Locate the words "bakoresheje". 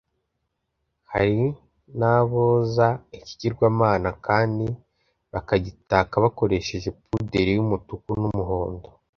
6.23-6.89